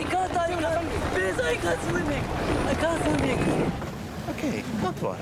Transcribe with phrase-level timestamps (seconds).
[0.00, 0.88] I can't, I can't.
[1.12, 2.24] Please, I can't swimming.
[2.70, 3.72] I can't swimming.
[4.30, 5.18] Okay, don't worry.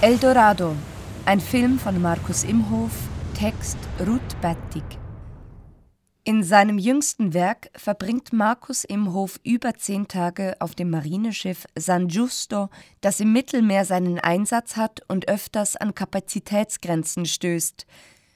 [0.00, 0.74] El Dorado,
[1.26, 2.92] ein Film von Markus Imhof,
[3.34, 3.76] Text
[4.06, 4.84] Ruth Bettig.
[6.24, 12.70] In seinem jüngsten Werk verbringt Markus Imhof über zehn Tage auf dem Marineschiff San Giusto,
[13.02, 17.86] das im Mittelmeer seinen Einsatz hat und öfters an Kapazitätsgrenzen stößt.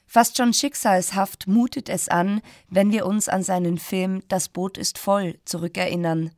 [0.07, 4.99] Fast schon schicksalshaft mutet es an, wenn wir uns an seinen Film Das Boot ist
[4.99, 6.30] voll zurückerinnern.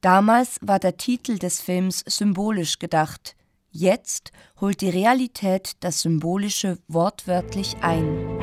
[0.00, 3.36] Damals war der Titel des Films symbolisch gedacht.
[3.70, 8.34] Jetzt holt die Realität das Symbolische wortwörtlich ein.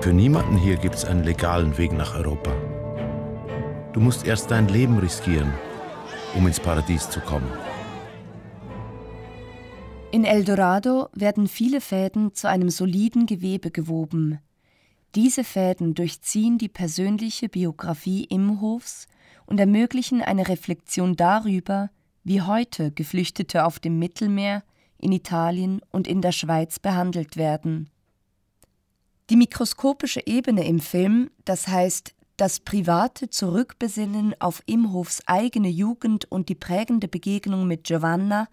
[0.00, 2.52] Für niemanden hier gibt es einen legalen Weg nach Europa.
[3.92, 5.54] Du musst erst dein Leben riskieren,
[6.34, 7.50] um ins Paradies zu kommen.
[10.14, 14.38] In Eldorado werden viele Fäden zu einem soliden Gewebe gewoben.
[15.16, 19.08] Diese Fäden durchziehen die persönliche Biografie Imhofs
[19.44, 21.90] und ermöglichen eine Reflexion darüber,
[22.22, 24.62] wie heute Geflüchtete auf dem Mittelmeer,
[24.98, 27.90] in Italien und in der Schweiz behandelt werden.
[29.30, 36.48] Die mikroskopische Ebene im Film, das heißt das private Zurückbesinnen auf Imhofs eigene Jugend und
[36.48, 38.46] die prägende Begegnung mit Giovanna,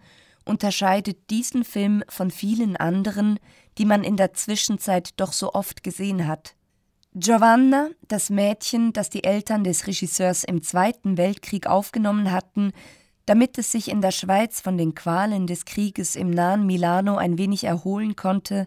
[0.44, 3.38] unterscheidet diesen Film von vielen anderen,
[3.78, 6.54] die man in der Zwischenzeit doch so oft gesehen hat.
[7.14, 12.72] Giovanna, das Mädchen, das die Eltern des Regisseurs im Zweiten Weltkrieg aufgenommen hatten,
[13.26, 17.38] damit es sich in der Schweiz von den Qualen des Krieges im nahen Milano ein
[17.38, 18.66] wenig erholen konnte,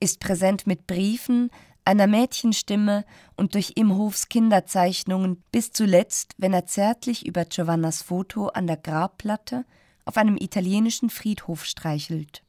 [0.00, 1.50] ist präsent mit Briefen,
[1.84, 8.66] einer Mädchenstimme und durch Imhofs Kinderzeichnungen bis zuletzt, wenn er zärtlich über Giovannas Foto an
[8.66, 9.64] der Grabplatte
[10.08, 12.42] auf einem italienischen Friedhof streichelt.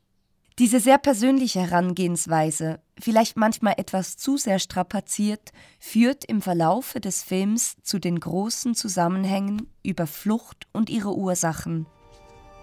[0.59, 7.75] Diese sehr persönliche Herangehensweise, vielleicht manchmal etwas zu sehr strapaziert, führt im Verlaufe des Films
[7.83, 11.85] zu den großen Zusammenhängen über Flucht und ihre Ursachen.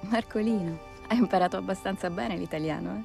[0.03, 0.79] Marcolino,
[1.11, 3.05] hai imparato abbastanza bene l'italiano, eh?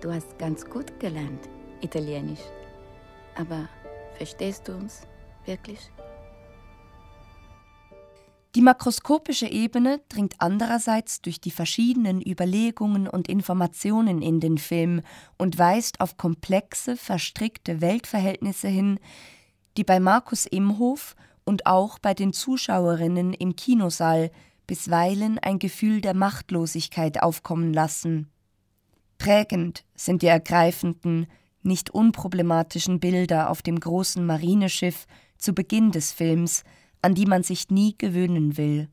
[0.00, 1.48] Du hast ganz gut gelernt,
[1.80, 2.42] Italienisch.
[3.36, 3.68] Aber
[4.16, 5.02] verstehst du uns
[5.44, 5.78] wirklich?
[8.54, 15.00] Die makroskopische Ebene dringt andererseits durch die verschiedenen Überlegungen und Informationen in den Film
[15.38, 18.98] und weist auf komplexe, verstrickte Weltverhältnisse hin,
[19.78, 24.30] die bei Markus Imhof und auch bei den Zuschauerinnen im Kinosaal
[24.66, 28.30] bisweilen ein Gefühl der Machtlosigkeit aufkommen lassen.
[29.16, 31.26] Prägend sind die ergreifenden,
[31.62, 35.06] nicht unproblematischen Bilder auf dem großen Marineschiff
[35.38, 36.64] zu Beginn des Films,
[37.02, 38.88] an die man sich nie gewöhnen will.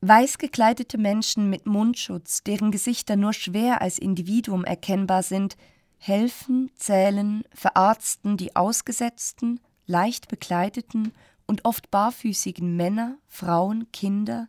[0.00, 5.56] Weiß gekleidete Menschen mit Mundschutz, deren Gesichter nur schwer als Individuum erkennbar sind,
[5.96, 11.12] helfen, zählen, verarzten die ausgesetzten, leicht bekleideten
[11.48, 14.48] und oft barfüßigen Männer, Frauen, Kinder,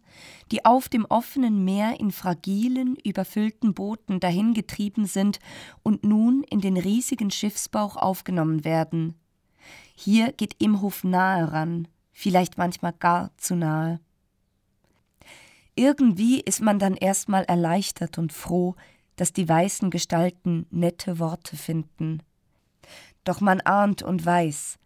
[0.51, 5.39] die auf dem offenen Meer in fragilen, überfüllten Booten dahingetrieben sind
[5.81, 9.15] und nun in den riesigen Schiffsbauch aufgenommen werden.
[9.95, 11.87] Hier geht Imhof nahe ran,
[12.19, 14.01] vielleicht manchmal gar zu nahe.
[15.73, 18.75] Irgendwie ist man dann erstmal erleichtert und froh,
[19.15, 22.21] dass die weißen Gestalten nette Worte finden.
[23.23, 24.79] Doch man ahnt und weiß,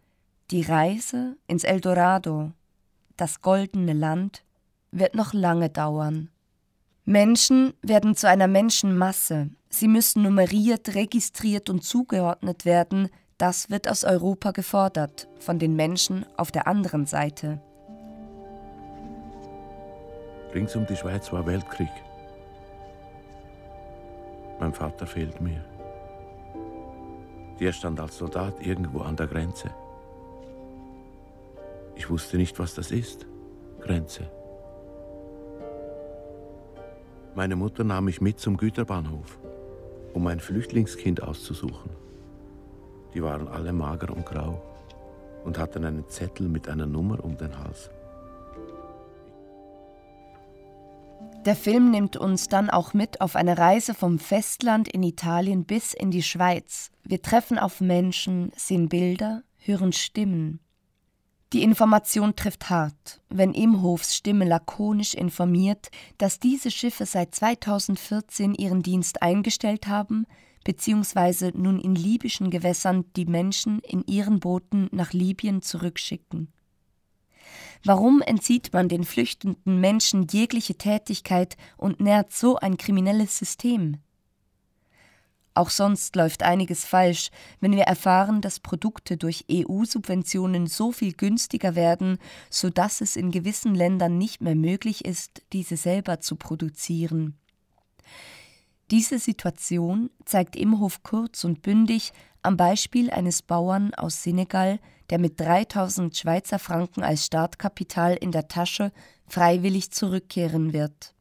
[0.52, 2.52] die Reise ins Eldorado,
[3.18, 4.44] das goldene Land,
[4.92, 6.30] wird noch lange dauern.
[7.04, 9.50] Menschen werden zu einer Menschenmasse.
[9.70, 13.10] Sie müssen nummeriert, registriert und zugeordnet werden.
[13.38, 17.60] Das wird aus Europa gefordert, von den Menschen auf der anderen Seite.
[20.54, 21.90] Rings um die Schweiz war Weltkrieg.
[24.60, 25.64] Mein Vater fehlt mir.
[27.60, 29.72] Der stand als Soldat irgendwo an der Grenze.
[31.96, 33.26] Ich wusste nicht, was das ist.
[33.82, 34.30] Grenze.
[37.36, 39.40] Meine Mutter nahm mich mit zum Güterbahnhof,
[40.14, 42.03] um ein Flüchtlingskind auszusuchen.
[43.14, 44.62] Die waren alle mager und grau
[45.44, 47.90] und hatten einen Zettel mit einer Nummer um den Hals.
[51.46, 55.94] Der Film nimmt uns dann auch mit auf eine Reise vom Festland in Italien bis
[55.94, 56.90] in die Schweiz.
[57.04, 60.62] Wir treffen auf Menschen, sehen Bilder, hören Stimmen.
[61.52, 68.82] Die Information trifft hart, wenn Imhofs Stimme lakonisch informiert, dass diese Schiffe seit 2014 ihren
[68.82, 70.26] Dienst eingestellt haben,
[70.64, 76.52] beziehungsweise nun in libyschen Gewässern die Menschen in ihren Booten nach Libyen zurückschicken.
[77.84, 83.98] Warum entzieht man den flüchtenden Menschen jegliche Tätigkeit und nährt so ein kriminelles System?
[85.56, 87.30] Auch sonst läuft einiges falsch,
[87.60, 92.18] wenn wir erfahren, dass Produkte durch EU-Subventionen so viel günstiger werden,
[92.50, 97.38] sodass es in gewissen Ländern nicht mehr möglich ist, diese selber zu produzieren.
[98.92, 105.40] Diese Situation zeigt Imhof kurz und bündig am Beispiel eines Bauern aus Senegal, der mit
[105.40, 108.92] 3000 Schweizer Franken als Startkapital in der Tasche
[109.28, 111.14] freiwillig zurückkehren wird.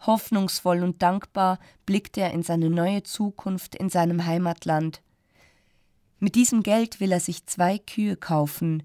[0.00, 5.02] Hoffnungsvoll und dankbar blickt er in seine neue Zukunft in seinem Heimatland.
[6.18, 8.84] Mit diesem Geld will er sich zwei Kühe kaufen.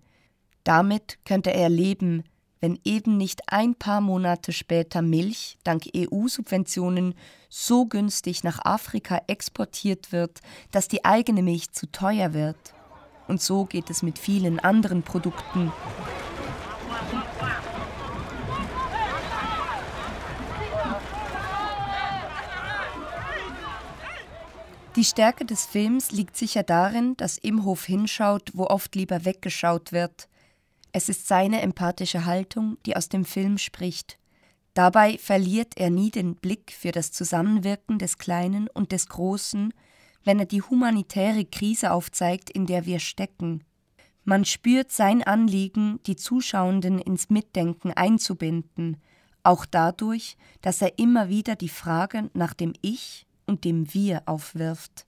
[0.64, 2.24] Damit könnte er leben,
[2.62, 7.16] wenn eben nicht ein paar Monate später Milch dank EU-Subventionen
[7.50, 10.40] so günstig nach Afrika exportiert wird,
[10.72, 12.74] dass die eigene Milch zu teuer wird.
[13.28, 15.72] Und so geht es mit vielen anderen Produkten.
[24.98, 30.28] Die Stärke des Films liegt sicher darin, dass Imhof hinschaut, wo oft lieber weggeschaut wird.
[30.92, 34.18] Es ist seine empathische Haltung, die aus dem Film spricht.
[34.74, 39.74] Dabei verliert er nie den Blick für das Zusammenwirken des Kleinen und des Großen,
[40.24, 43.64] wenn er die humanitäre Krise aufzeigt, in der wir stecken.
[44.24, 48.98] Man spürt sein Anliegen, die Zuschauenden ins Mitdenken einzubinden,
[49.44, 55.08] auch dadurch, dass er immer wieder die Frage nach dem Ich und dem Wir aufwirft.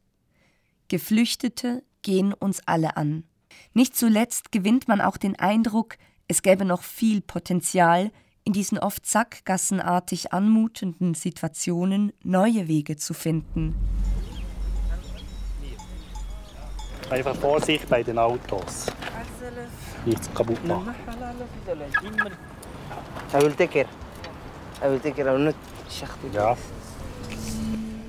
[0.87, 3.23] Geflüchtete gehen uns alle an.
[3.73, 5.97] Nicht zuletzt gewinnt man auch den Eindruck,
[6.27, 8.11] es gäbe noch viel Potenzial,
[8.43, 13.75] in diesen oft sackgassenartig anmutenden Situationen neue Wege zu finden.
[17.09, 18.87] Einfach Vorsicht bei den Autos.
[20.05, 20.93] Nichts kaputt machen.
[26.33, 26.57] Ja.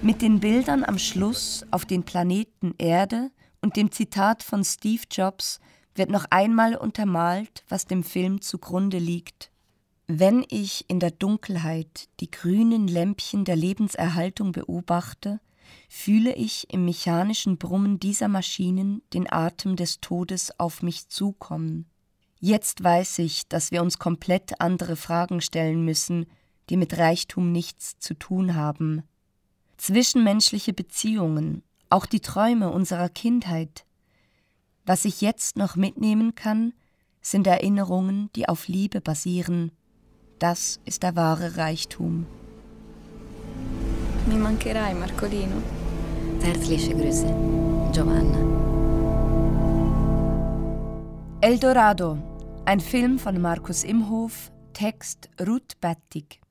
[0.02, 3.30] Mit den Bildern am Schluss auf den Planeten Erde
[3.64, 5.58] und dem Zitat von Steve Jobs
[5.94, 9.50] wird noch einmal untermalt, was dem Film zugrunde liegt.
[10.06, 15.40] Wenn ich in der Dunkelheit die grünen Lämpchen der Lebenserhaltung beobachte,
[15.88, 21.86] fühle ich im mechanischen Brummen dieser Maschinen den Atem des Todes auf mich zukommen.
[22.40, 26.26] Jetzt weiß ich, dass wir uns komplett andere Fragen stellen müssen,
[26.68, 29.04] die mit Reichtum nichts zu tun haben.
[29.78, 31.62] Zwischenmenschliche Beziehungen,
[31.94, 33.86] auch die Träume unserer Kindheit.
[34.84, 36.74] Was ich jetzt noch mitnehmen kann,
[37.20, 39.70] sind Erinnerungen, die auf Liebe basieren.
[40.40, 42.26] Das ist der wahre Reichtum.
[44.26, 45.62] Mi mancherai, Marcolino.
[46.42, 47.26] Herzliche Grüße,
[47.92, 48.40] Giovanna.
[51.40, 52.18] El Dorado,
[52.64, 56.43] ein Film von Markus Imhof, Text Ruth Battig.